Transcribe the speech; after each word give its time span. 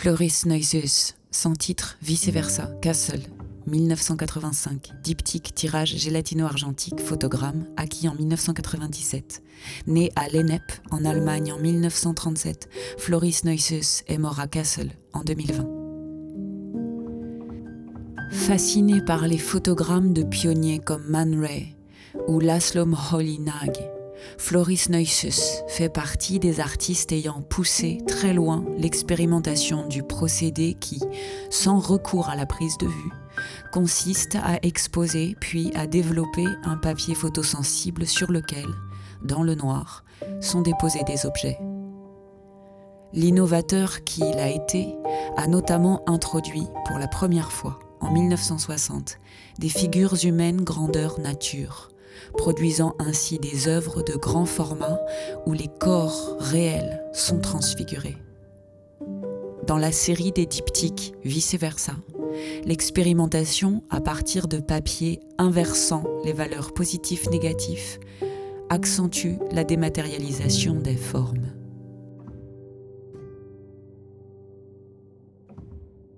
Floris 0.00 0.46
Neusus, 0.46 1.14
sans 1.30 1.52
titre, 1.52 1.98
vice-versa, 2.00 2.70
Castle, 2.80 3.20
1985, 3.66 4.92
diptyque, 5.02 5.54
tirage 5.54 5.94
gélatino-argentique, 5.94 6.98
photogramme, 7.02 7.66
acquis 7.76 8.08
en 8.08 8.14
1997. 8.14 9.42
Né 9.86 10.10
à 10.16 10.28
Lennep, 10.28 10.62
en 10.90 11.04
Allemagne 11.04 11.52
en 11.52 11.58
1937, 11.58 12.70
Floris 12.96 13.44
Neusus 13.44 14.02
est 14.06 14.16
mort 14.16 14.40
à 14.40 14.46
Kassel 14.46 14.92
en 15.12 15.20
2020. 15.20 15.66
Fasciné 18.30 19.02
par 19.02 19.28
les 19.28 19.36
photogrammes 19.36 20.14
de 20.14 20.22
pionniers 20.22 20.78
comme 20.78 21.04
Man 21.10 21.38
Ray 21.38 21.76
ou 22.26 22.40
Laszlo 22.40 22.86
Nag, 22.86 23.99
Floris 24.38 24.88
Neusus 24.88 25.62
fait 25.68 25.88
partie 25.88 26.38
des 26.38 26.60
artistes 26.60 27.12
ayant 27.12 27.42
poussé 27.42 27.98
très 28.06 28.32
loin 28.32 28.64
l'expérimentation 28.78 29.86
du 29.86 30.02
procédé 30.02 30.76
qui, 30.80 31.00
sans 31.50 31.78
recours 31.78 32.28
à 32.28 32.36
la 32.36 32.46
prise 32.46 32.78
de 32.78 32.86
vue, 32.86 33.12
consiste 33.72 34.36
à 34.36 34.58
exposer 34.62 35.36
puis 35.40 35.72
à 35.74 35.86
développer 35.86 36.46
un 36.64 36.76
papier 36.76 37.14
photosensible 37.14 38.06
sur 38.06 38.30
lequel, 38.30 38.66
dans 39.22 39.42
le 39.42 39.54
noir, 39.54 40.04
sont 40.40 40.62
déposés 40.62 41.04
des 41.04 41.26
objets. 41.26 41.58
L'innovateur 43.12 44.04
qui 44.04 44.20
il 44.20 44.38
a 44.38 44.48
été 44.48 44.94
a 45.36 45.46
notamment 45.46 46.02
introduit 46.08 46.66
pour 46.86 46.98
la 46.98 47.08
première 47.08 47.50
fois, 47.50 47.78
en 48.00 48.12
1960, 48.12 49.18
des 49.58 49.68
figures 49.68 50.24
humaines 50.24 50.62
grandeur 50.62 51.18
nature, 51.18 51.88
produisant 52.36 52.94
ainsi 52.98 53.38
des 53.38 53.68
œuvres 53.68 54.02
de 54.02 54.14
grand 54.14 54.46
format 54.46 55.00
où 55.46 55.52
les 55.52 55.68
corps 55.68 56.36
réels 56.38 57.02
sont 57.12 57.38
transfigurés. 57.38 58.16
Dans 59.66 59.78
la 59.78 59.92
série 59.92 60.32
des 60.32 60.46
diptyques 60.46 61.14
vice-versa, 61.24 61.92
l'expérimentation 62.64 63.82
à 63.90 64.00
partir 64.00 64.48
de 64.48 64.58
papier 64.58 65.20
inversant 65.38 66.04
les 66.24 66.32
valeurs 66.32 66.72
positives-négatives 66.72 67.98
accentue 68.68 69.36
la 69.52 69.64
dématérialisation 69.64 70.74
des 70.74 70.96
formes. 70.96 71.59